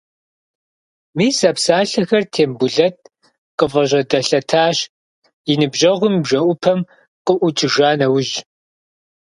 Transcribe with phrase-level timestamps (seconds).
[1.17, 2.95] Мис а псалъэхэр Тембулэт
[3.57, 4.77] къыфӏыжьэдэлъэтащ,
[5.51, 6.79] и ныбжьэгъум и бжэӏупэм
[7.25, 8.33] къыӏукӏыжа нэужь.